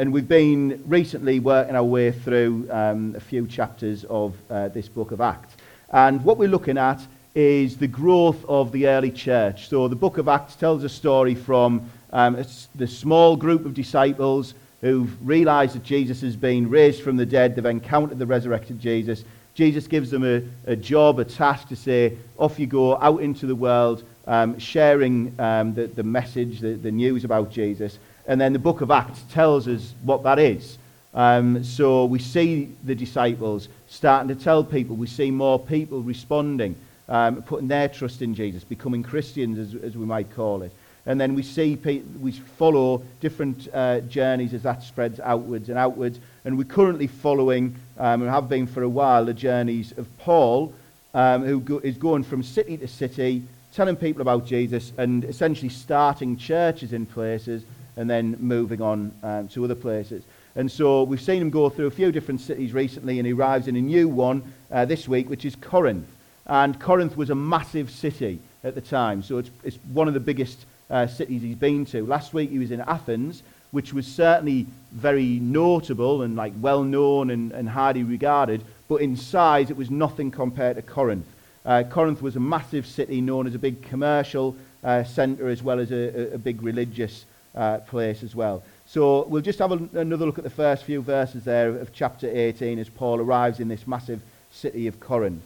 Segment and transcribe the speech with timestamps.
[0.00, 4.88] And we've been recently working our way through um, a few chapters of uh, this
[4.88, 5.54] book of Acts.
[5.90, 9.68] And what we're looking at is the growth of the early church.
[9.68, 12.42] So the book of Acts tells a story from um,
[12.74, 17.54] the small group of disciples who've realized that Jesus has been raised from the dead.
[17.54, 19.22] They've encountered the resurrected Jesus.
[19.52, 23.44] Jesus gives them a, a job, a task to say, off you go out into
[23.44, 27.98] the world, um, sharing um, the, the message, the, the news about Jesus.
[28.30, 30.78] And then the book of Acts tells us what that is.
[31.14, 34.94] Um, so we see the disciples starting to tell people.
[34.94, 36.76] We see more people responding,
[37.08, 40.70] um, putting their trust in Jesus, becoming Christians, as, as we might call it.
[41.06, 41.74] And then we see
[42.20, 46.20] we follow different uh, journeys as that spreads outwards and outwards.
[46.44, 50.72] And we're currently following, um, and have been for a while, the journeys of Paul,
[51.14, 53.42] um, who go, is going from city to city,
[53.74, 57.64] telling people about Jesus, and essentially starting churches in places
[58.00, 60.22] and then moving on um, to other places.
[60.56, 63.68] And so we've seen him go through a few different cities recently, and he arrives
[63.68, 66.08] in a new one uh, this week, which is Corinth.
[66.46, 70.20] And Corinth was a massive city at the time, so it's, it's one of the
[70.20, 72.06] biggest uh, cities he's been to.
[72.06, 77.30] Last week he was in Athens, which was certainly very notable and like well known
[77.30, 81.26] and, and highly regarded, but in size it was nothing compared to Corinth.
[81.66, 85.78] Uh, Corinth was a massive city known as a big commercial uh, centre as well
[85.78, 88.62] as a, a, a big religious uh, place as well.
[88.86, 92.28] So we'll just have a, another look at the first few verses there of chapter
[92.28, 94.20] 18 as Paul arrives in this massive
[94.50, 95.42] city of Corinth.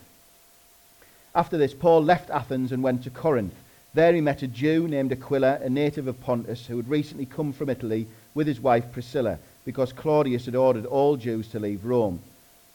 [1.34, 3.54] After this, Paul left Athens and went to Corinth.
[3.92, 7.52] There he met a Jew named Aquila, a native of Pontus, who had recently come
[7.52, 12.20] from Italy with his wife Priscilla, because Claudius had ordered all Jews to leave Rome.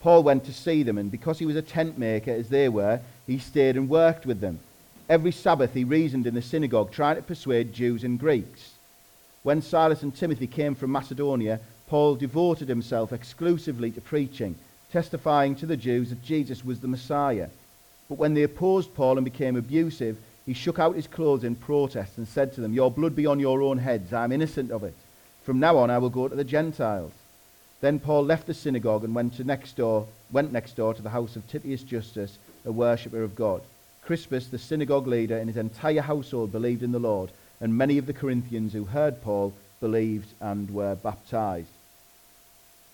[0.00, 3.00] Paul went to see them, and because he was a tent maker as they were,
[3.26, 4.60] he stayed and worked with them.
[5.08, 8.74] Every Sabbath he reasoned in the synagogue, trying to persuade Jews and Greeks.
[9.42, 14.54] When Silas and Timothy came from Macedonia, Paul devoted himself exclusively to preaching,
[14.92, 17.48] testifying to the Jews that Jesus was the Messiah.
[18.08, 22.18] But when they opposed Paul and became abusive, he shook out his clothes in protest
[22.18, 24.12] and said to them, Your blood be on your own heads.
[24.12, 24.94] I am innocent of it.
[25.42, 27.12] From now on I will go to the Gentiles.
[27.80, 31.10] Then Paul left the synagogue and went, to next door, went next door to the
[31.10, 32.36] house of Titius Justus,
[32.66, 33.62] a worshipper of God.
[34.02, 37.30] Crispus, the synagogue leader, and his entire household believed in the Lord
[37.60, 41.68] and many of the Corinthians who heard Paul believed and were baptized.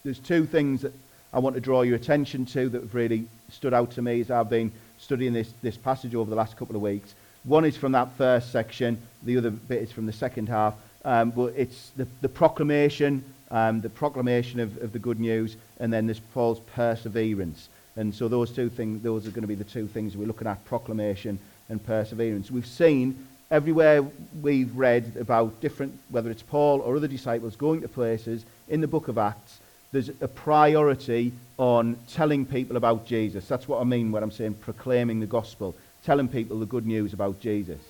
[0.05, 0.93] There's two things that
[1.33, 4.31] I want to draw your attention to that have really stood out to me as
[4.31, 7.15] I've been studying this, this passage over the last couple of weeks.
[7.45, 10.75] One is from that first section, the other bit is from the second half.
[11.05, 15.93] Um, but it's the, the proclamation, um, the proclamation of, of the good news, and
[15.93, 17.69] then there's Paul's perseverance.
[17.95, 20.49] And so those two things, those are going to be the two things we're looking
[20.49, 21.39] at, proclamation
[21.69, 22.51] and perseverance.
[22.51, 24.03] We've seen everywhere
[24.43, 28.89] we've read about different, whether it's Paul or other disciples going to places in the
[28.89, 29.61] book of Acts,
[29.93, 33.47] there's a priority on telling people about Jesus.
[33.47, 35.75] That's what I mean when I'm saying proclaiming the gospel,
[36.05, 37.81] telling people the good news about Jesus.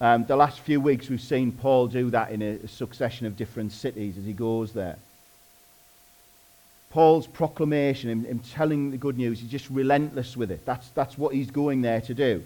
[0.00, 3.72] Um, the last few weeks we've seen Paul do that in a succession of different
[3.72, 4.96] cities as he goes there.
[6.90, 10.64] Paul's proclamation, him, him telling the good news, he's just relentless with it.
[10.64, 12.42] That's, that's what he's going there to do.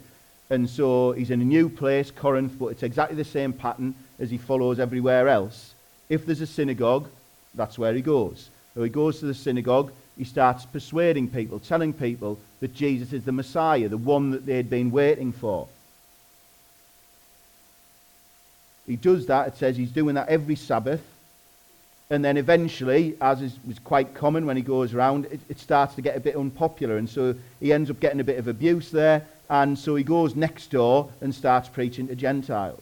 [0.52, 4.28] And so he's in a new place, Corinth, but it's exactly the same pattern as
[4.28, 5.72] he follows everywhere else.
[6.10, 7.08] If there's a synagogue,
[7.54, 8.50] that's where he goes.
[8.74, 13.24] So he goes to the synagogue, he starts persuading people, telling people that Jesus is
[13.24, 15.68] the Messiah, the one that they'd been waiting for.
[18.86, 21.02] He does that, it says he's doing that every Sabbath.
[22.10, 26.02] And then eventually, as is, quite common when he goes around, it, it starts to
[26.02, 26.98] get a bit unpopular.
[26.98, 29.26] And so he ends up getting a bit of abuse there.
[29.52, 32.80] And so he goes next door and starts preaching to Gentiles.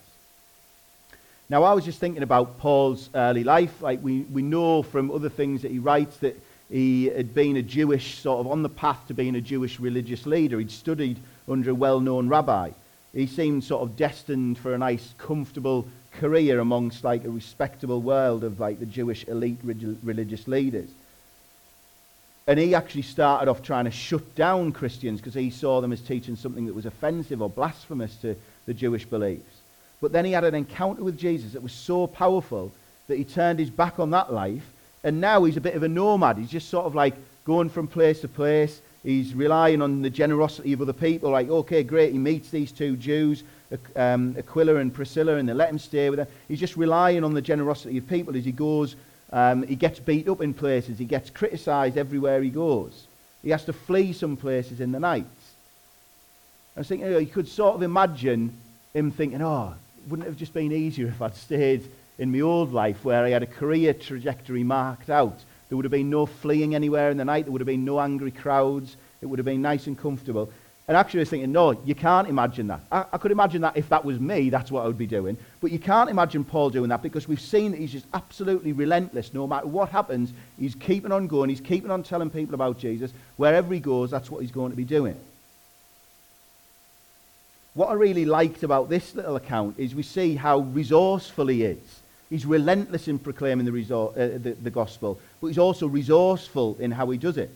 [1.49, 3.83] Now, I was just thinking about Paul's early life.
[3.83, 7.63] Like we, we know from other things that he writes that he had been a
[7.63, 10.61] Jewish, sort of on the path to being a Jewish religious leader.
[10.61, 12.71] He'd studied under a well known rabbi.
[13.13, 18.45] He seemed sort of destined for a nice, comfortable career amongst like a respectable world
[18.45, 20.91] of like the Jewish elite religious leaders.
[22.51, 26.01] And he actually started off trying to shut down Christians because he saw them as
[26.01, 28.35] teaching something that was offensive or blasphemous to
[28.67, 29.59] the Jewish beliefs.
[30.01, 32.73] But then he had an encounter with Jesus that was so powerful
[33.07, 34.65] that he turned his back on that life.
[35.05, 36.39] And now he's a bit of a nomad.
[36.39, 37.15] He's just sort of like
[37.45, 38.81] going from place to place.
[39.05, 41.31] He's relying on the generosity of other people.
[41.31, 42.11] Like, okay, great.
[42.11, 43.45] He meets these two Jews,
[43.95, 46.27] um, Aquila and Priscilla, and they let him stay with them.
[46.49, 48.97] He's just relying on the generosity of people as he goes
[49.33, 50.99] um, he gets beat up in places.
[50.99, 53.07] He gets criticized everywhere he goes.
[53.43, 55.27] He has to flee some places in the night.
[56.77, 58.57] I was thinking, you could sort of imagine
[58.93, 59.75] him thinking, oh,
[60.09, 61.85] wouldn't it have just been easier if I'd stayed
[62.19, 65.39] in my old life where I had a career trajectory marked out.
[65.69, 67.45] There would have been no fleeing anywhere in the night.
[67.45, 68.97] There would have been no angry crowds.
[69.23, 70.53] It would have been nice and comfortable.
[70.91, 72.81] And actually, I was thinking, no, you can't imagine that.
[72.91, 75.37] I, I, could imagine that if that was me, that's what I would be doing.
[75.61, 79.33] But you can't imagine Paul doing that because we've seen that he's just absolutely relentless.
[79.33, 81.49] No matter what happens, he's keeping on going.
[81.49, 83.13] He's keeping on telling people about Jesus.
[83.37, 85.15] Wherever he goes, that's what he's going to be doing.
[87.75, 92.01] What I really liked about this little account is we see how resourceful he is.
[92.31, 96.91] He's relentless in proclaiming the, resor- uh, the, the gospel, but he's also resourceful in
[96.91, 97.55] how he does it.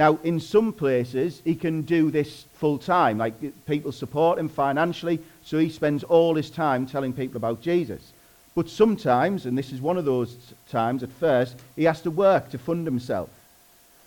[0.00, 3.18] Now, in some places, he can do this full time.
[3.18, 3.34] Like
[3.66, 8.14] people support him financially, so he spends all his time telling people about Jesus.
[8.54, 10.38] But sometimes, and this is one of those
[10.70, 13.28] times at first, he has to work to fund himself.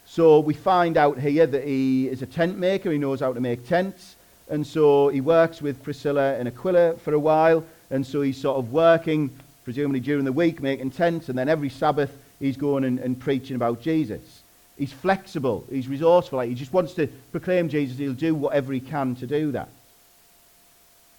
[0.07, 3.39] So we find out here that he is a tent maker, he knows how to
[3.39, 4.15] make tents,
[4.49, 8.57] and so he works with Priscilla and Aquila for a while, and so he's sort
[8.57, 9.29] of working,
[9.63, 13.55] presumably during the week, making tents, and then every Sabbath he's going and, and preaching
[13.55, 14.42] about Jesus.
[14.77, 15.65] He's flexible.
[15.69, 16.39] He's resourceful.
[16.41, 17.97] He just wants to proclaim Jesus.
[17.97, 19.69] He'll do whatever he can to do that.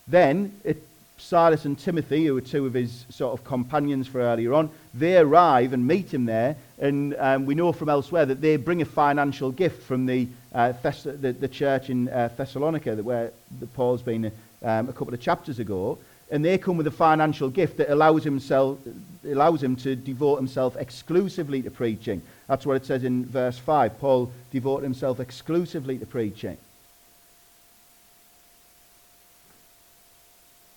[0.08, 0.82] Then, it,
[1.16, 5.16] Silas and Timothy, who were two of his sort of companions for earlier on, they
[5.16, 6.56] arrive and meet him there.
[6.78, 10.72] And um, we know from elsewhere that they bring a financial gift from the, uh,
[10.72, 13.32] Thess- the, the, church in uh, Thessalonica, where
[13.74, 15.98] Paul's been um, a couple of chapters ago.
[16.30, 18.78] And they come with a financial gift that allows, himself,
[19.24, 22.22] allows him to devote himself exclusively to preaching.
[22.46, 23.98] That's what it says in verse 5.
[23.98, 26.58] Paul devoted himself exclusively to preaching.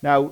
[0.01, 0.31] Now,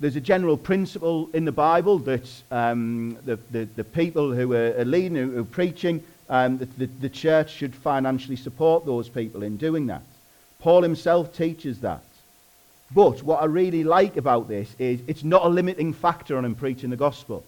[0.00, 4.84] there's a general principle in the Bible that um, the, the, the, people who are,
[4.84, 9.56] leading, who are preaching, um, the, the, the church should financially support those people in
[9.56, 10.02] doing that.
[10.60, 12.02] Paul himself teaches that.
[12.94, 16.54] But what I really like about this is it's not a limiting factor on him
[16.54, 17.44] preaching the gospel.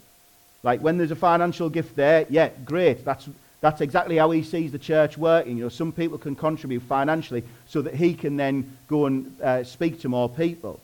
[0.64, 3.04] Like when there's a financial gift there, yeah, great.
[3.04, 3.28] That's,
[3.60, 5.58] that's exactly how he sees the church working.
[5.58, 9.62] You know, some people can contribute financially so that he can then go and uh,
[9.62, 10.80] speak to more people.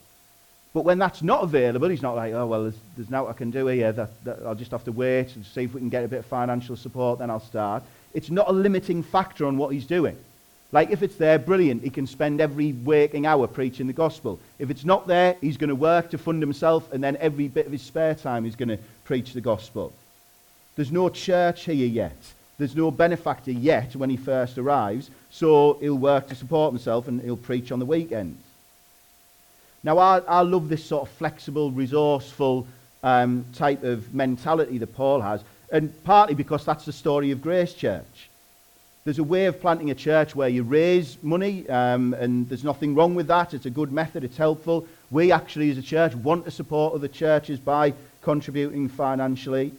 [0.72, 3.50] But when that's not available, he's not like, oh, well, there's, there's nothing I can
[3.50, 3.90] do here.
[3.90, 6.20] That, that I'll just have to wait and see if we can get a bit
[6.20, 7.82] of financial support, then I'll start.
[8.14, 10.16] It's not a limiting factor on what he's doing.
[10.72, 11.82] Like, if it's there, brilliant.
[11.82, 14.38] He can spend every waking hour preaching the gospel.
[14.60, 17.66] If it's not there, he's going to work to fund himself, and then every bit
[17.66, 18.78] of his spare time he's going to
[19.10, 19.92] preach the gospel.
[20.76, 22.16] There's no church here yet.
[22.58, 27.20] There's no benefactor yet when he first arrives, so he'll work to support himself and
[27.20, 28.40] he'll preach on the weekends.
[29.82, 32.68] Now, I, I love this sort of flexible, resourceful
[33.02, 35.42] um, type of mentality that Paul has,
[35.72, 38.30] and partly because that's the story of Grace Church.
[39.02, 42.94] There's a way of planting a church where you raise money, um, and there's nothing
[42.94, 43.54] wrong with that.
[43.54, 44.86] It's a good method, it's helpful.
[45.10, 47.92] We actually, as a church, want to support other churches by
[48.22, 49.72] contributing financially.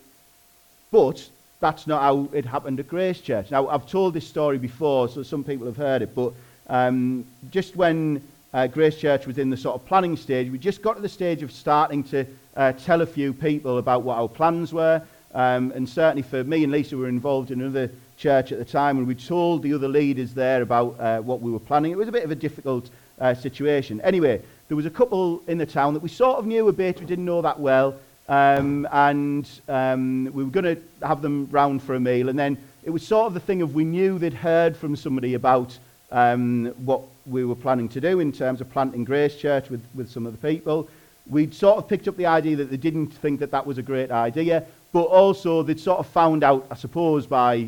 [0.92, 1.28] But
[1.60, 3.52] that's not how it happened at Grace Church.
[3.52, 6.34] Now, I've told this story before, so some people have heard it, but
[6.68, 8.22] um, just when
[8.54, 11.10] uh, Grace Church was in the sort of planning stage, we just got to the
[11.10, 12.26] stage of starting to
[12.58, 15.02] uh, tell a few people about what our plans were.
[15.34, 18.66] Um, and certainly for me and Lisa, we were involved in another church at the
[18.66, 21.92] time, and we told the other leaders there about uh, what we were planning.
[21.92, 22.90] It was a bit of a difficult
[23.20, 24.02] uh, situation.
[24.02, 27.00] Anyway, there was a couple in the town that we sort of knew a bit,
[27.00, 27.96] we didn't know that well,
[28.32, 32.30] um, and um, we were going to have them round for a meal.
[32.30, 35.34] And then it was sort of the thing of we knew they'd heard from somebody
[35.34, 35.78] about
[36.14, 40.10] um, what we were planning to do in terms of planting Grace Church with, with
[40.10, 40.88] some of the people.
[41.30, 43.82] We'd sort of picked up the idea that they didn't think that that was a
[43.82, 44.64] great idea,
[44.94, 47.68] but also they'd sort of found out, I suppose, by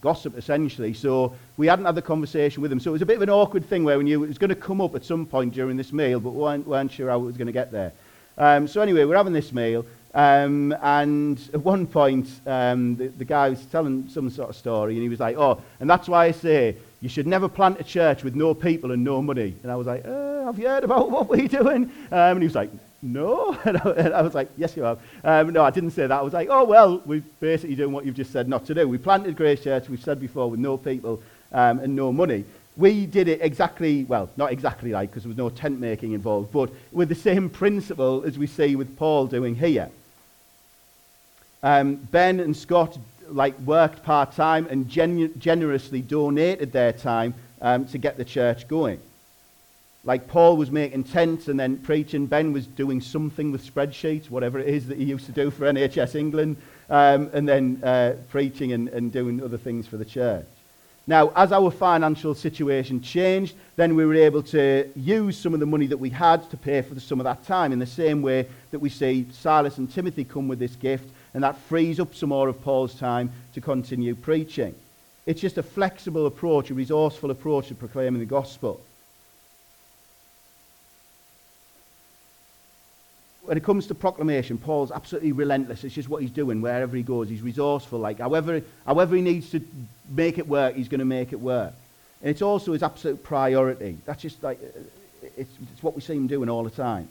[0.00, 0.94] gossip essentially.
[0.94, 2.80] So we hadn't had the conversation with them.
[2.80, 4.48] So it was a bit of an awkward thing where we knew it was going
[4.48, 7.20] to come up at some point during this meal, but we weren't, weren't sure how
[7.20, 7.92] it was going to get there.
[8.38, 9.84] Um, so anyway, we're having this meal,
[10.14, 14.94] um, and at one point, um, the, the, guy was telling some sort of story,
[14.94, 17.84] and he was like, "Oh, and that's why I say you should never plant a
[17.84, 20.84] church with no people and no money." And I was like, uh, "Have you heard
[20.84, 22.70] about what we're doing?" Um, and he was like,
[23.00, 26.18] "No," and I, was like, "Yes, you have." Um, no, I didn't say that.
[26.18, 28.86] I was like, "Oh well, we're basically doing what you've just said not to do.
[28.86, 31.22] We planted Grace Church, we've said before, with no people
[31.52, 32.44] um, and no money."
[32.76, 36.52] We did it exactly, well, not exactly like, because there was no tent making involved,
[36.52, 39.90] but with the same principle as we see with Paul doing here.
[41.62, 42.98] Um, ben and Scott
[43.28, 48.66] like worked part time and genu- generously donated their time um, to get the church
[48.68, 49.00] going.
[50.04, 54.58] Like Paul was making tents and then preaching, Ben was doing something with spreadsheets, whatever
[54.58, 56.56] it is that he used to do for NHS England,
[56.90, 60.46] um, and then uh, preaching and, and doing other things for the church.
[61.06, 65.66] Now, as our financial situation changed, then we were able to use some of the
[65.66, 68.46] money that we had to pay for some of that time in the same way
[68.70, 72.28] that we see Silas and Timothy come with this gift, and that frees up some
[72.28, 74.74] more of Paul's time to continue preaching.
[75.26, 78.80] It's just a flexible approach, a resourceful approach to proclaiming the gospel.
[83.52, 85.84] When it comes to proclamation, Paul's absolutely relentless.
[85.84, 87.28] It's just what he's doing wherever he goes.
[87.28, 87.98] He's resourceful.
[87.98, 89.60] Like however, however he needs to
[90.08, 91.74] make it work, he's going to make it work.
[92.22, 93.98] And it's also his absolute priority.
[94.06, 94.58] That's just like
[95.36, 97.10] it's, it's what we see him doing all the time.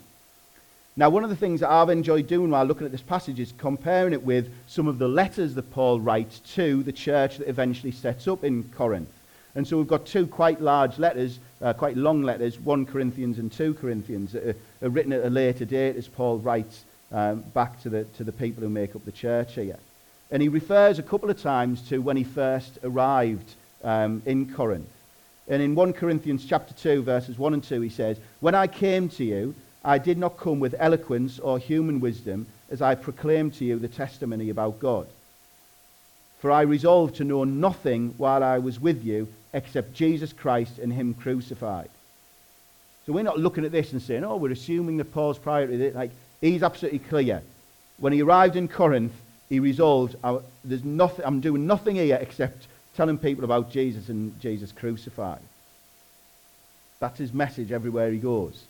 [0.96, 3.54] Now, one of the things that I've enjoyed doing while looking at this passage is
[3.56, 7.92] comparing it with some of the letters that Paul writes to the church that eventually
[7.92, 9.12] sets up in Corinth.
[9.54, 13.50] And so we've got two quite large letters, uh, quite long letters, 1 Corinthians and
[13.52, 17.80] 2 Corinthians, that are, are written at a later date as Paul writes um, back
[17.82, 19.78] to the, to the people who make up the church here.
[20.30, 23.54] And he refers a couple of times to when he first arrived
[23.84, 24.88] um, in Corinth.
[25.48, 29.08] And in 1 Corinthians chapter 2, verses 1 and 2, he says, When I came
[29.10, 29.54] to you,
[29.84, 33.88] I did not come with eloquence or human wisdom as I proclaimed to you the
[33.88, 35.06] testimony about God.
[36.40, 40.92] For I resolved to know nothing while I was with you except Jesus Christ and
[40.92, 41.90] Him crucified.
[43.06, 45.90] So we're not looking at this and saying, oh, we're assuming that Paul's priority.
[45.90, 47.42] Like, he's absolutely clear.
[47.98, 49.12] When he arrived in Corinth,
[49.48, 50.16] he resolved,
[50.64, 52.66] there's nothing, I'm doing nothing here except
[52.96, 55.40] telling people about Jesus and Jesus crucified.
[57.00, 58.64] That's his message everywhere he goes.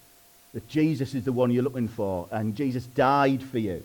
[0.54, 3.82] That Jesus is the one you're looking for, and Jesus died for you.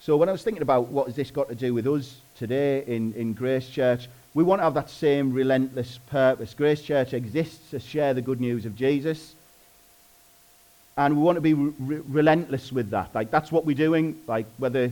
[0.00, 2.84] So when I was thinking about what has this got to do with us today
[2.86, 6.54] in, in Grace Church, we want to have that same relentless purpose.
[6.54, 9.34] Grace Church exists to share the good news of Jesus.
[10.96, 13.14] And we want to be re- relentless with that.
[13.14, 14.20] Like that's what we're doing.
[14.26, 14.90] Like whether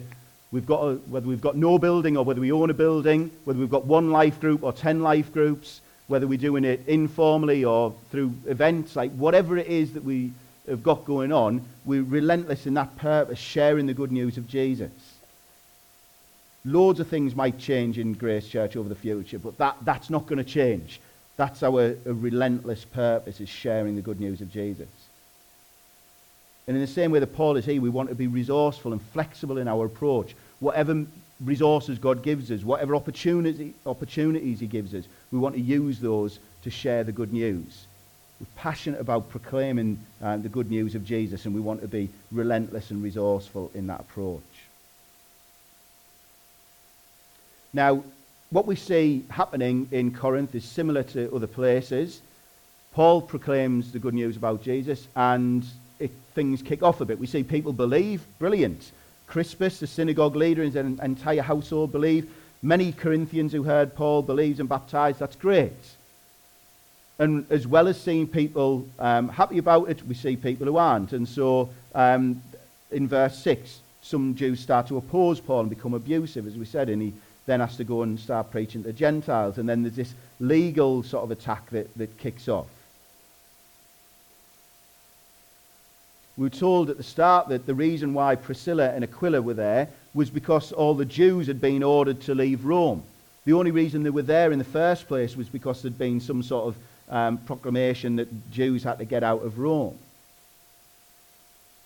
[0.51, 3.59] we've got a, whether we've got no building or whether we own a building, whether
[3.59, 7.95] we've got one life group or ten life groups, whether we're doing it informally or
[8.11, 10.33] through events, like whatever it is that we
[10.69, 14.91] have got going on, we're relentless in that purpose, sharing the good news of Jesus.
[16.67, 20.27] Loads of things might change in Grace Church over the future, but that, that's not
[20.27, 21.01] going to change.
[21.37, 24.89] That's our relentless purpose, is sharing the good news of Jesus.
[26.67, 29.01] And in the same way that Paul is here, we want to be resourceful and
[29.01, 30.35] flexible in our approach.
[30.59, 31.07] Whatever
[31.41, 36.41] resources God gives us, whatever opportunity, opportunities he gives us, we want to use those
[36.65, 37.87] to share the good news.
[38.41, 42.09] We're passionate about proclaiming uh, the good news of Jesus, and we want to be
[42.33, 44.43] relentless and resourceful in that approach.
[47.77, 48.03] Now,
[48.49, 52.23] what we see happening in Corinth is similar to other places.
[52.95, 55.63] Paul proclaims the good news about Jesus, and
[55.99, 57.19] it, things kick off a bit.
[57.19, 58.93] We see people believe, brilliant.
[59.27, 62.33] Crispus, the synagogue leader, and his entire household believe.
[62.63, 65.19] Many Corinthians who heard Paul believed and baptized.
[65.19, 65.75] That's great.
[67.19, 71.13] And as well as seeing people um, happy about it, we see people who aren't.
[71.13, 72.43] And so um,
[72.91, 76.89] in verse 6, some Jews start to oppose Paul and become abusive, as we said,
[76.89, 77.13] and he
[77.47, 79.59] then has to go and start preaching to the Gentiles.
[79.59, 82.67] And then there's this legal sort of attack that, that kicks off.
[86.37, 89.89] We were told at the start that the reason why Priscilla and Aquila were there
[90.13, 93.03] was because all the Jews had been ordered to leave Rome.
[93.47, 96.43] The only reason they were there in the first place was because there'd been some
[96.43, 96.77] sort of
[97.09, 99.97] um, proclamation that Jews had to get out of Rome.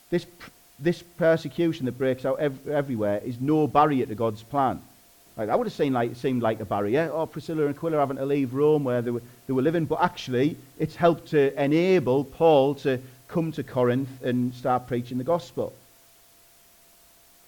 [0.09, 0.26] This,
[0.79, 4.81] this persecution that breaks out ev- everywhere is no barrier to God's plan.
[5.40, 7.11] Like, that would have seemed like, seemed like a barrier.
[7.14, 9.87] Oh, Priscilla and Aquila having to leave Rome where they were, they were living.
[9.87, 15.25] But actually, it's helped to enable Paul to come to Corinth and start preaching the
[15.25, 15.73] gospel.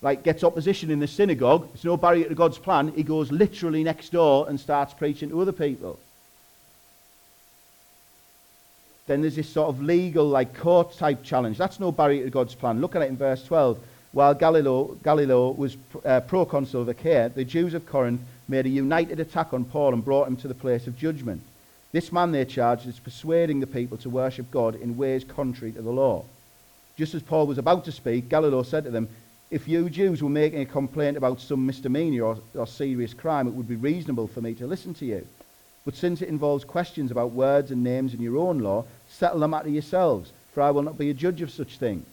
[0.00, 1.68] Like, gets opposition in the synagogue.
[1.75, 2.92] It's no barrier to God's plan.
[2.96, 5.99] He goes literally next door and starts preaching to other people
[9.08, 11.58] then there's this sort of legal, like court type challenge.
[11.58, 12.80] That's no barrier to God's plan.
[12.80, 13.78] Look at it in verse 12.
[14.12, 19.19] While Gallio, Gallio was uh, proconsul of Achaia, the Jews of Corinth made a united
[19.21, 21.42] attack on Paul and brought him to the place of judgment.
[21.92, 25.81] This man they charged is persuading the people to worship God in ways contrary to
[25.81, 26.25] the law.
[26.99, 29.09] Just as Paul was about to speak, Gallio said to them,
[29.50, 33.54] If you Jews were making a complaint about some misdemeanor or, or serious crime, it
[33.54, 35.26] would be reasonable for me to listen to you.
[35.87, 39.49] But since it involves questions about words and names in your own law, settle the
[39.49, 42.07] matter yourselves, for I will not be a judge of such things.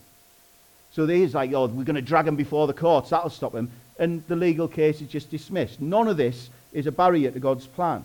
[1.00, 3.72] So there's like, oh, we're going to drag him before the courts, that'll stop him.
[4.00, 5.79] And the legal case is just dismissed.
[5.79, 8.03] None of this is a barrier to God's plan.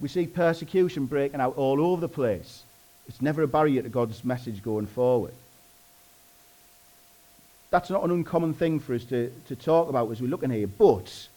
[0.00, 2.64] We see persecution breaking out all over the place.
[3.06, 5.32] It's never a barrier to God's message going forward.
[7.70, 10.50] that's not an uncommon thing for us to, to talk about as we look in
[10.50, 10.66] here.
[10.66, 11.28] But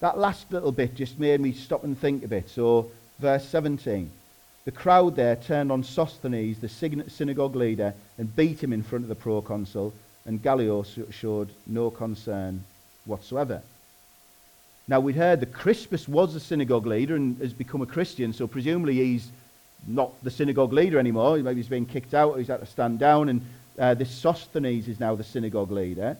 [0.00, 2.50] that last little bit just made me stop and think a bit.
[2.50, 4.10] So, verse 17.
[4.68, 9.08] The crowd there turned on Sosthenes, the synagogue leader, and beat him in front of
[9.08, 9.94] the proconsul,
[10.26, 12.64] and Gallio showed no concern
[13.06, 13.62] whatsoever.
[14.86, 18.46] Now, we'd heard that Crispus was the synagogue leader and has become a Christian, so
[18.46, 19.30] presumably he's
[19.86, 21.38] not the synagogue leader anymore.
[21.38, 23.46] Maybe he's been kicked out, he's had to stand down, and
[23.78, 26.18] uh, this Sosthenes is now the synagogue leader.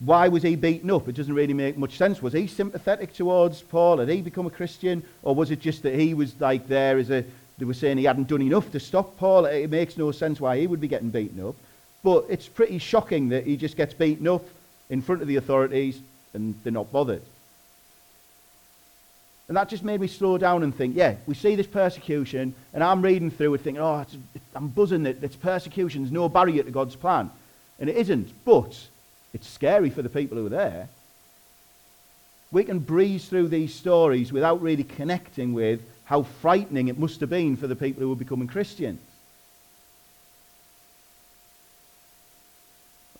[0.00, 1.08] Why was he beaten up?
[1.08, 2.22] It doesn't really make much sense.
[2.22, 3.98] Was he sympathetic towards Paul?
[3.98, 5.02] Had he become a Christian?
[5.22, 7.24] Or was it just that he was like there as a,
[7.58, 9.46] they were saying he hadn't done enough to stop Paul?
[9.46, 11.56] It makes no sense why he would be getting beaten up.
[12.04, 14.44] But it's pretty shocking that he just gets beaten up
[14.88, 16.00] in front of the authorities
[16.32, 17.22] and they're not bothered.
[19.48, 22.84] And that just made me slow down and think, yeah, we see this persecution, and
[22.84, 24.04] I'm reading through it thinking, oh,
[24.54, 27.30] I'm buzzing that it's persecution, there's no barrier to God's plan.
[27.80, 28.30] And it isn't.
[28.44, 28.78] But
[29.34, 30.88] it's scary for the people who are there.
[32.50, 37.28] We can breeze through these stories without really connecting with how frightening it must have
[37.28, 39.00] been for the people who were becoming Christians.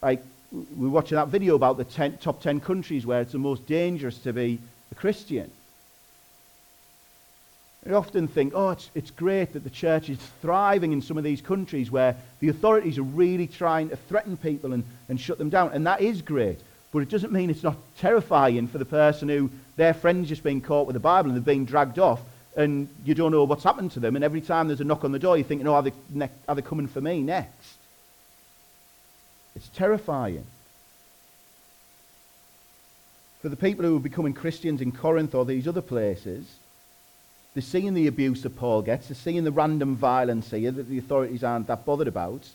[0.01, 3.39] Like, we were watching that video about the ten, top 10 countries where it's the
[3.39, 4.59] most dangerous to be
[4.91, 5.51] a Christian.
[7.89, 11.25] I often think, oh, it's, it's great that the church is thriving in some of
[11.25, 15.49] these countries where the authorities are really trying to threaten people and, and shut them
[15.49, 15.73] down.
[15.73, 16.59] And that is great.
[16.93, 20.61] But it doesn't mean it's not terrifying for the person who their friend's just been
[20.61, 22.21] caught with the Bible and they've been dragged off
[22.57, 24.17] and you don't know what's happened to them.
[24.17, 26.31] And every time there's a knock on the door, you're thinking, oh, are they, ne-
[26.47, 27.77] are they coming for me next?
[29.57, 30.45] It's terrifying.
[33.41, 36.47] For the people who are becoming Christians in Corinth or these other places,
[37.59, 39.09] they're seeing the abuse that Paul gets.
[39.09, 42.49] They're seeing the random violence here that the authorities aren't that bothered about.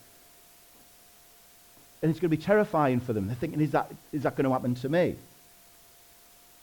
[2.01, 3.27] And it's going to be terrifying for them.
[3.27, 5.15] They're thinking, is that, is that going to happen to me?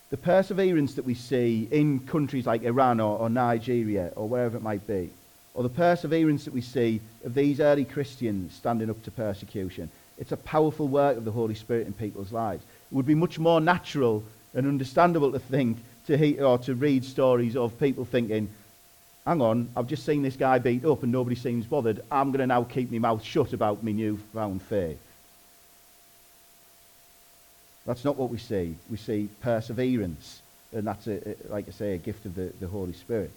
[0.08, 4.62] The perseverance that we see in countries like Iran or, or Nigeria or wherever it
[4.62, 5.10] might be,
[5.52, 10.32] or the perseverance that we see of these early Christians standing up to persecution, it's
[10.32, 12.62] a powerful work of the Holy Spirit in people's lives.
[12.90, 15.76] It would be much more natural and understandable to think
[16.10, 18.48] to, hear, or to read stories of people thinking,
[19.24, 22.02] hang on, I've just seen this guy beat up and nobody seems bothered.
[22.10, 25.00] I'm going to now keep my mouth shut about my newfound faith.
[27.86, 28.76] That's not what we see.
[28.90, 30.42] We see perseverance,
[30.72, 33.30] and that's, a, like I say, a gift of the, the Holy Spirit.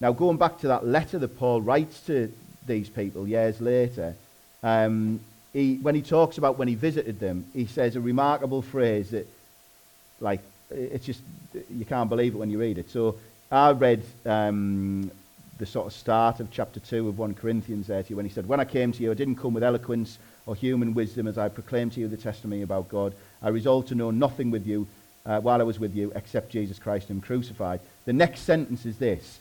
[0.00, 2.32] Now, going back to that letter that Paul writes to
[2.66, 4.16] these people years later,
[4.62, 5.20] um,
[5.52, 9.26] he, when he talks about when he visited them, he says a remarkable phrase that,
[10.20, 11.20] like, it's just,
[11.70, 12.90] you can't believe it when you read it.
[12.90, 13.16] So
[13.50, 15.10] I read um,
[15.58, 18.32] the sort of start of chapter 2 of 1 Corinthians there to you when he
[18.32, 21.38] said, When I came to you, I didn't come with eloquence or human wisdom as
[21.38, 23.14] I proclaimed to you the testimony about God.
[23.42, 24.86] I resolved to know nothing with you
[25.26, 27.80] uh, while I was with you except Jesus Christ and crucified.
[28.04, 29.40] The next sentence is this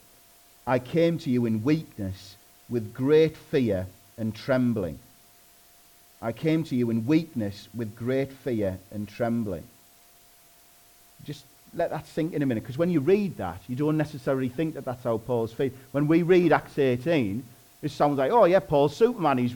[0.67, 2.35] I came to you in weakness
[2.69, 3.87] with great fear
[4.17, 4.99] and trembling.
[6.21, 9.63] I came to you in weakness with great fear and trembling.
[11.25, 11.43] Just
[11.75, 14.73] let that sink in a minute, because when you read that, you don't necessarily think
[14.73, 15.73] that that's how Paul's feeling.
[15.91, 17.43] When we read Acts 18,
[17.81, 19.37] it sounds like, oh yeah, Paul's Superman.
[19.37, 19.55] He's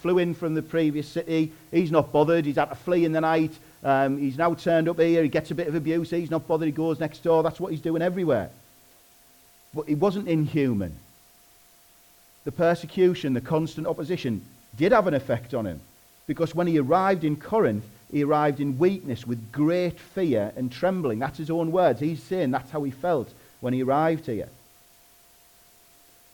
[0.00, 1.52] flew in from the previous city.
[1.70, 2.46] He's not bothered.
[2.46, 3.52] He's had to flee in the night.
[3.84, 5.22] Um, he's now turned up here.
[5.22, 6.10] He gets a bit of abuse.
[6.10, 6.66] He's not bothered.
[6.66, 7.42] He goes next door.
[7.42, 8.50] That's what he's doing everywhere.
[9.74, 10.96] But he wasn't inhuman.
[12.44, 14.42] The persecution, the constant opposition
[14.78, 15.80] did have an effect on him.
[16.26, 21.18] Because when he arrived in Corinth, he arrived in weakness with great fear and trembling.
[21.18, 22.00] That's his own words.
[22.00, 24.48] He's saying that's how he felt when he arrived here.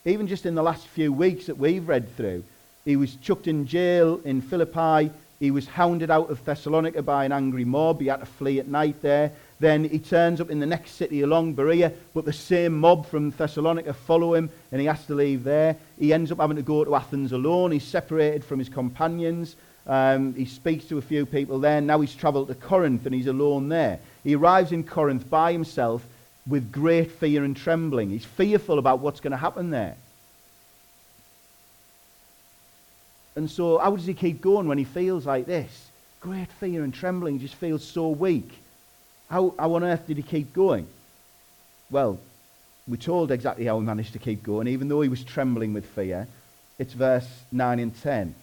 [0.05, 2.45] Even just in the last few weeks that we've read through,
[2.85, 5.11] he was chucked in jail in Philippi.
[5.41, 8.01] He was hounded out of Thessalonica by an angry mob.
[8.01, 9.33] He had to flee at night there.
[9.59, 13.31] Then he turns up in the next city along Berea, but the same mob from
[13.31, 15.77] Thessalonica follow him and he has to leave there.
[15.99, 17.73] He ends up having to go to Athens alone.
[17.73, 19.57] He's separated from his companions.
[19.87, 21.81] Um, he speaks to a few people there.
[21.81, 24.01] Now he's travelled to Corinth and he's alone there.
[24.23, 26.05] He arrives in Corinth by himself
[26.47, 28.11] with great fear and trembling.
[28.11, 29.97] He's fearful about what's going to happen there.
[33.37, 35.89] And so, how does he keep going when he feels like this?
[36.21, 38.49] Great fear and trembling, just feels so weak.
[39.29, 40.87] How, how on earth did he keep going?
[41.91, 42.19] Well,
[42.87, 45.85] we're told exactly how he managed to keep going, even though he was trembling with
[45.85, 46.29] fear.
[46.79, 48.35] It's verse 9 and 10.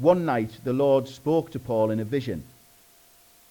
[0.00, 2.42] One night the Lord spoke to Paul in a vision.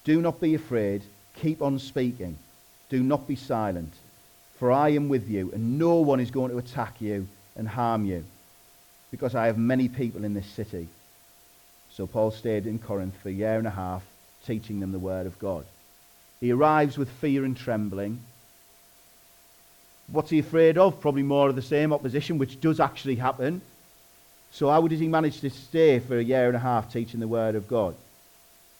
[0.03, 1.03] Do not be afraid,
[1.35, 2.37] keep on speaking.
[2.89, 3.93] Do not be silent,
[4.57, 8.03] for I am with you, and no one is going to attack you and harm
[8.03, 8.25] you,
[9.11, 10.87] because I have many people in this city.
[11.91, 14.03] So Paul stayed in Corinth for a year and a half,
[14.47, 15.65] teaching them the word of God.
[16.39, 18.21] He arrives with fear and trembling.
[20.07, 20.99] What's he afraid of?
[20.99, 23.61] Probably more of the same opposition, which does actually happen.
[24.51, 27.27] So how did he manage to stay for a year and a half teaching the
[27.27, 27.95] word of God?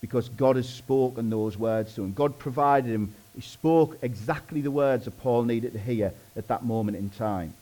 [0.02, 2.14] Because God has spoken those words to him.
[2.14, 3.14] God provided him.
[3.36, 7.54] He spoke exactly the words that Paul needed to hear at that moment in time.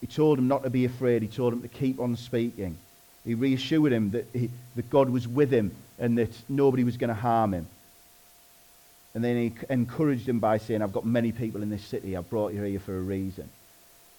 [0.00, 1.22] He told him not to be afraid.
[1.22, 2.76] He told him to keep on speaking.
[3.24, 7.08] He reassured him that, he, that God was with him and that nobody was going
[7.08, 7.66] to harm him.
[9.14, 12.16] And then he encouraged him by saying, I've got many people in this city.
[12.16, 13.48] I've brought you here for a reason.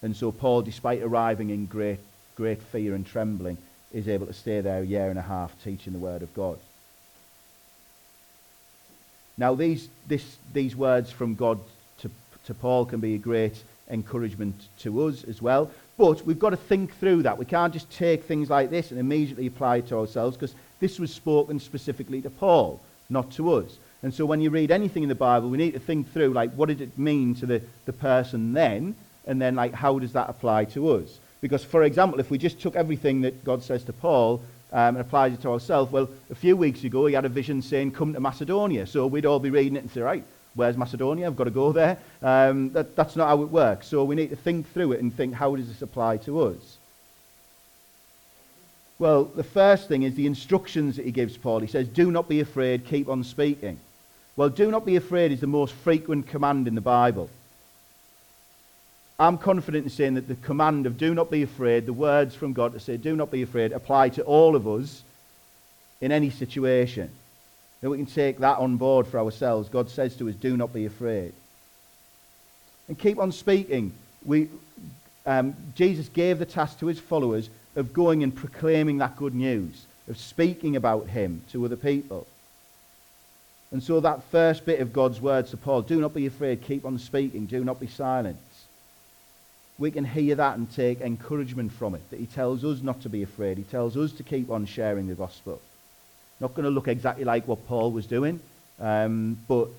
[0.03, 1.99] And so Paul, despite arriving in great,
[2.35, 3.57] great fear and trembling,
[3.93, 6.59] is able to stay there a year and a half teaching the word of God.
[9.37, 11.59] Now, these, this, these words from God
[11.99, 12.11] to,
[12.45, 15.71] to Paul can be a great encouragement to us as well.
[15.97, 17.37] But we've got to think through that.
[17.37, 20.99] We can't just take things like this and immediately apply it to ourselves because this
[20.99, 23.77] was spoken specifically to Paul, not to us.
[24.01, 26.51] And so when you read anything in the Bible, we need to think through, like,
[26.53, 28.95] what did it mean to the, the person then?
[29.25, 31.19] And then, like, how does that apply to us?
[31.41, 34.99] Because, for example, if we just took everything that God says to Paul um, and
[34.99, 38.13] applied it to ourselves, well, a few weeks ago he had a vision saying, come
[38.13, 38.87] to Macedonia.
[38.87, 40.23] So we'd all be reading it and say, right,
[40.55, 41.27] where's Macedonia?
[41.27, 41.97] I've got to go there.
[42.21, 43.87] Um, that, that's not how it works.
[43.87, 46.77] So we need to think through it and think, how does this apply to us?
[48.99, 51.59] Well, the first thing is the instructions that he gives Paul.
[51.59, 53.79] He says, do not be afraid, keep on speaking.
[54.35, 57.29] Well, do not be afraid is the most frequent command in the Bible.
[59.19, 62.53] I'm confident in saying that the command of do not be afraid, the words from
[62.53, 65.03] God to say do not be afraid, apply to all of us
[66.01, 67.09] in any situation.
[67.81, 69.69] That we can take that on board for ourselves.
[69.69, 71.33] God says to us, do not be afraid.
[72.87, 73.93] And keep on speaking.
[74.25, 74.49] We,
[75.25, 79.85] um, Jesus gave the task to his followers of going and proclaiming that good news,
[80.07, 82.27] of speaking about him to other people.
[83.71, 86.85] And so that first bit of God's words to Paul, do not be afraid, keep
[86.85, 88.37] on speaking, do not be silent.
[89.79, 93.09] We can hear that and take encouragement from it, that he tells us not to
[93.09, 93.57] be afraid.
[93.57, 95.59] He tells us to keep on sharing the gospel.
[96.39, 98.39] Not going to look exactly like what Paul was doing,
[98.79, 99.69] um, but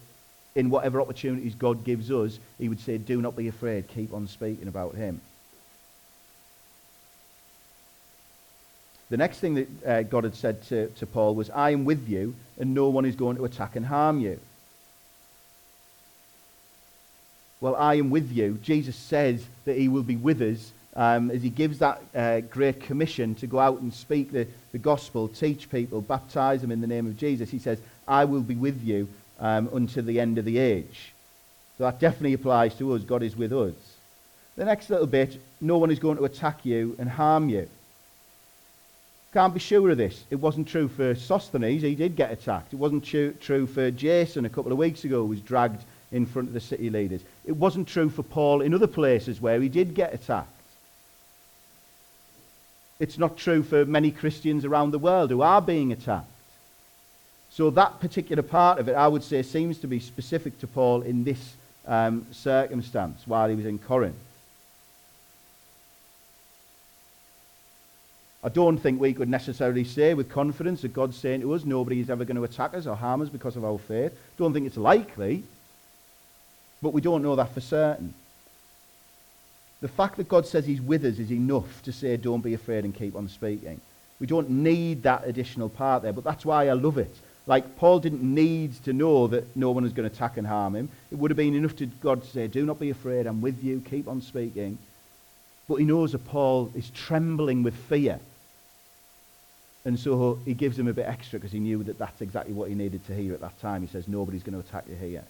[0.55, 4.29] in whatever opportunities God gives us, he would say, do not be afraid, keep on
[4.29, 5.21] speaking about him.
[9.11, 12.09] The next thing that uh, God had said to, to Paul was, I am with
[12.09, 14.41] you, and no one is going to attack and harm you.
[17.65, 18.59] Well, I am with you.
[18.63, 22.83] Jesus says that he will be with us um, as he gives that uh, great
[22.83, 26.87] commission to go out and speak the, the gospel, teach people, baptize them in the
[26.87, 27.49] name of Jesus.
[27.49, 29.09] He says, I will be with you
[29.41, 31.15] um, until the end of the age.
[31.79, 33.01] So that definitely applies to us.
[33.01, 33.73] God is with us.
[34.57, 37.67] The next little bit, no one is going to attack you and harm you.
[39.33, 40.23] Can't be sure of this.
[40.29, 41.81] It wasn't true for Sosthenes.
[41.81, 42.75] He did get attacked.
[42.75, 46.49] It wasn't true for Jason a couple of weeks ago, who was dragged in front
[46.49, 47.23] of the city leaders.
[47.45, 50.49] It wasn't true for Paul in other places where he did get attacked.
[53.01, 56.31] It's not true for many Christians around the world who are being attacked.
[57.51, 61.03] So that particular part of it, I would say, seems to be specific to Paul
[61.03, 61.55] in this
[61.87, 64.17] um, circumstance while he was in Corinth.
[68.43, 72.01] I don't think we could necessarily say with confidence that God's saying to us, nobody
[72.01, 74.13] is ever going to attack us or harm us because of our faith.
[74.37, 75.45] Don't think it's likely,
[76.85, 78.15] but we don't know that for certain.
[79.81, 82.85] The fact that God says he's with us is enough to say, don't be afraid
[82.85, 83.81] and keep on speaking.
[84.21, 87.13] We don't need that additional part there, but that's why I love it.
[87.47, 90.77] Like, Paul didn't need to know that no one was going to attack and harm
[90.77, 90.89] him.
[91.11, 93.65] It would have been enough to God to say, do not be afraid, I'm with
[93.65, 94.79] you, keep on speaking.
[95.69, 98.21] But he knows that Paul is trembling with fear
[99.85, 102.69] and so he gives him a bit extra because he knew that that's exactly what
[102.69, 103.83] he needed to hear at that time.
[103.83, 105.25] He says, nobody's going to attack you here.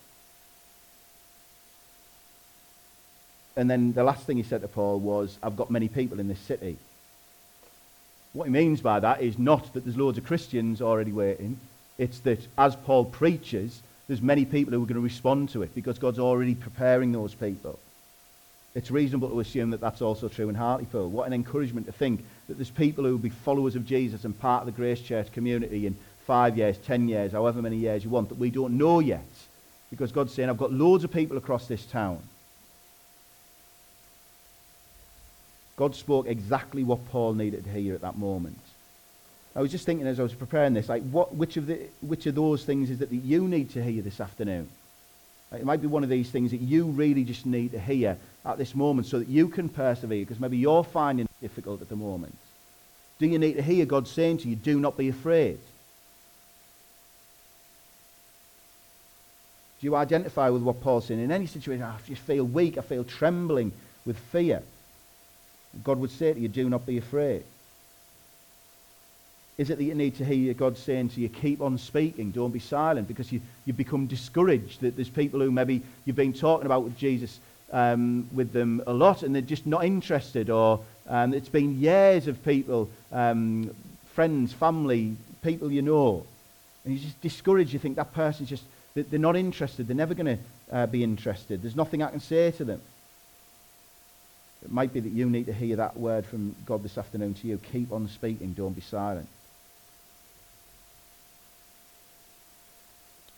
[3.57, 6.29] And then the last thing he said to Paul was, I've got many people in
[6.29, 6.77] this city.
[8.33, 11.59] What he means by that is not that there's loads of Christians already waiting.
[11.99, 15.75] It's that as Paul preaches, there's many people who are going to respond to it
[15.75, 17.79] because God's already preparing those people
[18.75, 21.09] it's reasonable to assume that that's also true in Hartlepool.
[21.09, 24.39] What an encouragement to think that there's people who will be followers of Jesus and
[24.39, 28.11] part of the Grace Church community in five years, ten years, however many years you
[28.11, 29.25] want, that we don't know yet.
[29.91, 32.21] Because God's saying, I've got loads of people across this town.
[35.77, 38.59] God spoke exactly what Paul needed to hear at that moment.
[39.57, 42.27] I was just thinking as I was preparing this, like, what, which, of the, which
[42.27, 44.69] of those things is it that you need to hear this afternoon?
[45.53, 48.59] It might be one of these things that you really just need to hear at
[48.59, 51.97] this moment so that you can persevere because maybe you're finding it difficult at the
[51.97, 52.37] moment.
[53.19, 55.59] Do you need to hear God saying to you, do not be afraid?
[59.81, 61.21] Do you identify with what Paul's saying?
[61.21, 63.71] In any situation, I just feel weak, I feel trembling
[64.05, 64.63] with fear.
[65.83, 67.43] God would say to you, do not be afraid.
[69.57, 72.51] Is it that you need to hear God saying to you, keep on speaking, don't
[72.51, 76.67] be silent, because you, you become discouraged that there's people who maybe you've been talking
[76.67, 77.39] about with Jesus
[77.73, 82.29] um, with them a lot and they're just not interested, or um, it's been years
[82.29, 83.71] of people, um,
[84.13, 86.25] friends, family, people you know,
[86.85, 87.73] and you're just discouraged.
[87.73, 91.63] You think that person's just, they're not interested, they're never going to uh, be interested,
[91.63, 92.81] there's nothing I can say to them.
[94.65, 97.47] It might be that you need to hear that word from God this afternoon to
[97.47, 97.59] you.
[97.73, 99.29] Keep on speaking, don't be silent.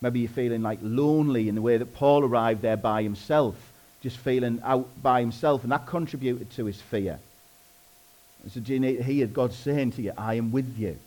[0.00, 3.56] Maybe you're feeling like lonely in the way that Paul arrived there by himself,
[4.02, 7.18] just feeling out by himself, and that contributed to his fear.
[8.42, 10.98] And so do you need to hear God saying to you, I am with you.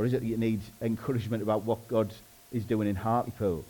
[0.00, 2.10] Or is it that you need encouragement about what God
[2.52, 3.66] is doing in Hartlepool?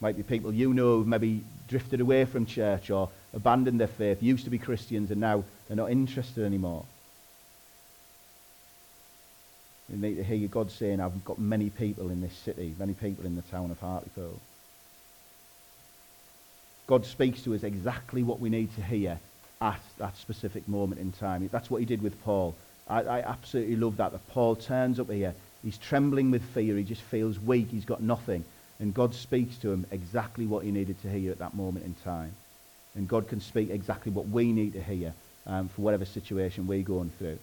[0.00, 4.24] Might be people you know who've maybe drifted away from church or abandoned their faith,
[4.24, 6.84] used to be Christians and now they're not interested anymore.
[9.88, 13.24] You need to hear God saying, I've got many people in this city, many people
[13.24, 14.40] in the town of Hartlepool.
[16.88, 19.20] God speaks to us exactly what we need to hear
[19.60, 21.48] at that specific moment in time.
[21.52, 22.56] That's what he did with Paul.
[22.88, 25.34] I, I absolutely love that, that Paul turns up here.
[25.62, 26.76] He's trembling with fear.
[26.76, 27.68] He just feels weak.
[27.70, 28.44] He's got nothing.
[28.78, 31.94] And God speaks to him exactly what he needed to hear at that moment in
[32.04, 32.32] time.
[32.94, 35.12] And God can speak exactly what we need to hear
[35.46, 37.38] um, for whatever situation we're going through.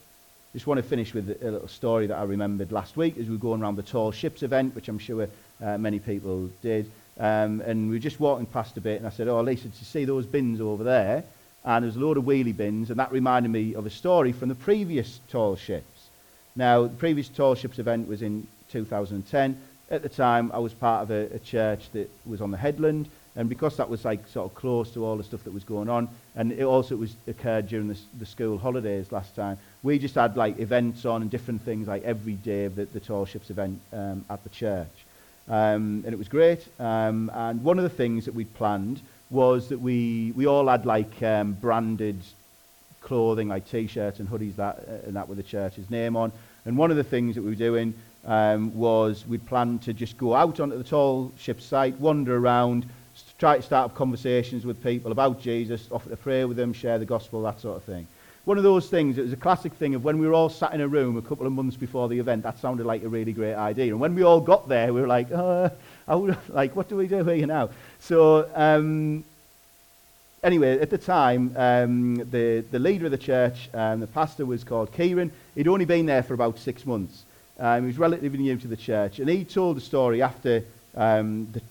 [0.53, 3.31] Just want to finish with a little story that I remembered last week as we
[3.31, 5.27] were going around the Tall Ships event, which I'm sure
[5.63, 6.89] uh, many people did.
[7.19, 9.79] Um, and we were just walking past a bit, and I said, Oh, Lisa, did
[9.79, 11.23] you see those bins over there?
[11.65, 14.49] And there's a load of wheelie bins, and that reminded me of a story from
[14.49, 16.09] the previous Tall Ships.
[16.55, 19.57] Now, the previous Tall Ships event was in 2010
[19.93, 23.07] at the time, I was part of a, a, church that was on the headland,
[23.35, 25.87] and because that was like sort of close to all the stuff that was going
[25.87, 30.15] on, and it also was occurred during the, the school holidays last time, we just
[30.15, 33.51] had like events on and different things like every day of the, the Tall Ships
[33.51, 34.87] event um, at the church.
[35.47, 36.65] Um, and it was great.
[36.79, 39.01] Um, and one of the things that we'd planned
[39.33, 42.17] was that we, we all had like um, branded
[43.01, 46.31] clothing, like t-shirts and hoodies that, uh, and that with the church's name on.
[46.65, 47.93] And one of the things that we were doing
[48.25, 52.85] um, was we'd planned to just go out onto the tall ship site, wander around,
[53.37, 56.97] try to start up conversations with people about Jesus, offer to pray with them, share
[56.97, 58.07] the gospel, that sort of thing.
[58.45, 60.73] One of those things, it was a classic thing of when we were all sat
[60.73, 63.31] in a room a couple of months before the event, that sounded like a really
[63.31, 63.91] great idea.
[63.91, 65.31] And when we all got there, we were like,
[66.49, 67.69] like what do we do here now?
[67.99, 69.23] So um,
[70.43, 74.63] anyway, at the time, um, the, the leader of the church, um, the pastor was
[74.63, 75.31] called Kieran.
[75.55, 77.23] He'd only been there for about six months.
[77.59, 80.63] Um, he was relatively new to the church, and he told the story after
[80.95, 81.61] um, the,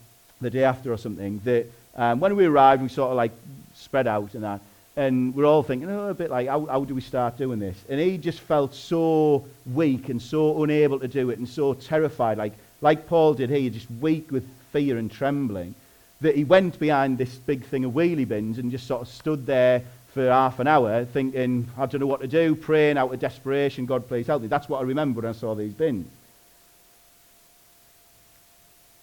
[0.41, 3.31] the day after or something that um, when we arrived, we sort of like
[3.75, 4.61] spread out and that,
[4.95, 7.77] and we're all thinking, oh, a bit like, how, how do we start doing this?
[7.89, 12.37] And he just felt so weak and so unable to do it and so terrified,
[12.37, 15.73] like, like Paul did here, just weak with fear and trembling,
[16.19, 19.45] that he went behind this big thing of wheelie bins and just sort of stood
[19.45, 19.81] there
[20.13, 23.85] for half an hour thinking, I don't know what to do, praying out of desperation,
[23.85, 24.49] God, please help me.
[24.49, 26.07] That's what I remember when I saw these bins.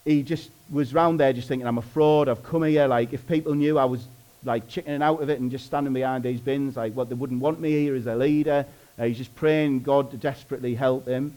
[0.05, 2.87] He just was round there just thinking, I'm a fraud, I've come here.
[2.87, 4.05] Like, if people knew I was
[4.43, 7.41] like chickening out of it and just standing behind these bins, like, what, they wouldn't
[7.41, 8.65] want me here as a leader.
[8.97, 11.35] Uh, he's just praying God to desperately help him.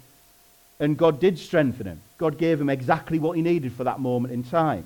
[0.80, 2.00] And God did strengthen him.
[2.18, 4.84] God gave him exactly what he needed for that moment in time.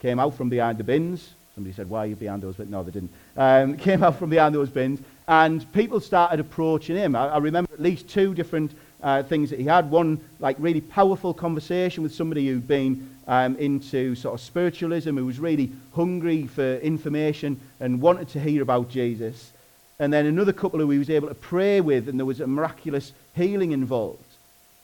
[0.00, 2.70] Came out from behind the bins, Somebody said, why are you behind those bins?
[2.70, 3.10] No, they didn't.
[3.36, 7.14] Um, came out from behind those bins, and people started approaching him.
[7.14, 9.90] I, I remember at least two different uh, things that he had.
[9.90, 15.26] One, like, really powerful conversation with somebody who'd been um, into sort of spiritualism, who
[15.26, 19.52] was really hungry for information and wanted to hear about Jesus.
[19.98, 22.46] And then another couple who he was able to pray with, and there was a
[22.46, 24.24] miraculous healing involved.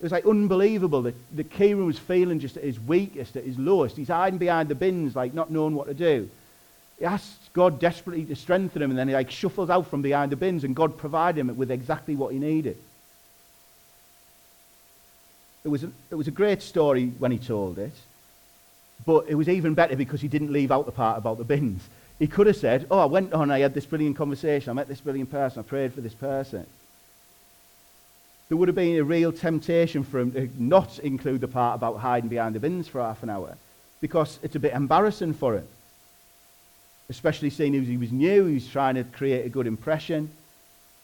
[0.00, 3.58] It was like unbelievable that, that Kieran was feeling just at his weakest, at his
[3.58, 3.96] lowest.
[3.96, 6.30] He's hiding behind the bins, like not knowing what to do.
[6.98, 10.30] He asks God desperately to strengthen him, and then he like shuffles out from behind
[10.30, 12.76] the bins, and God provided him with exactly what he needed.
[15.64, 17.92] It was, a, it was a great story when he told it,
[19.04, 21.82] but it was even better because he didn't leave out the part about the bins.
[22.20, 24.88] He could have said, Oh, I went on, I had this brilliant conversation, I met
[24.88, 26.66] this brilliant person, I prayed for this person.
[28.48, 31.98] There would have been a real temptation for him to not include the part about
[31.98, 33.56] hiding behind the bins for half an hour
[34.00, 35.68] because it's a bit embarrassing for him.
[37.10, 40.30] Especially seeing as he was new, he was trying to create a good impression.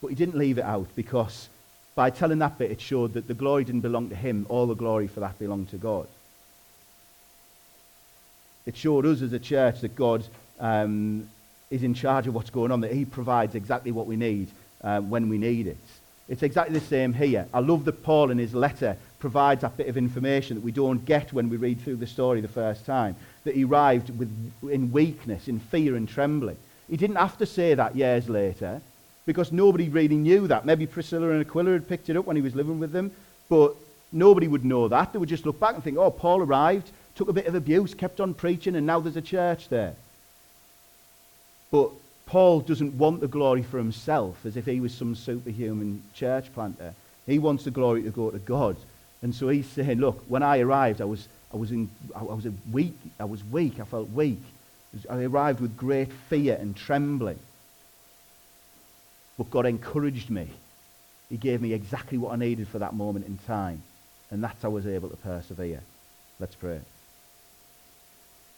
[0.01, 1.49] But he didn't leave it out because
[1.95, 4.47] by telling that bit, it showed that the glory didn't belong to him.
[4.49, 6.07] All the glory for that belonged to God.
[8.67, 10.25] It showed us as a church that God
[10.59, 11.29] um,
[11.71, 14.49] is in charge of what's going on, that he provides exactly what we need
[14.83, 15.77] uh, when we need it.
[16.29, 17.47] It's exactly the same here.
[17.53, 21.05] I love that Paul in his letter provides that bit of information that we don't
[21.05, 23.17] get when we read through the story the first time.
[23.45, 24.31] That he arrived with,
[24.63, 26.57] in weakness, in fear and trembling.
[26.89, 28.81] He didn't have to say that years later
[29.27, 30.65] because nobody really knew that.
[30.65, 33.11] Maybe Priscilla and Aquila had picked it up when he was living with them,
[33.49, 33.75] but
[34.13, 35.13] nobody would know that.
[35.13, 37.95] They would just look back and think, oh, Paul arrived, took a bit of abuse,
[37.95, 39.95] kept on preaching, and now there's a church there.
[41.71, 41.91] But
[42.27, 46.95] Paul doesn't want the glory for himself as if he was some superhuman church planter.
[47.27, 48.77] He wants the glory to go to God.
[49.23, 52.47] And so he's saying, look, when I arrived, I was, I was, in, I was
[52.71, 52.99] weak.
[53.19, 53.81] I was weak.
[53.81, 54.43] I felt weak.
[55.09, 57.39] I arrived with great fear and trembling.
[59.39, 60.49] But God encouraged me.
[61.29, 63.83] He gave me exactly what I needed for that moment in time.
[64.31, 65.81] And that's how I was able to persevere.
[66.39, 66.81] Let's pray.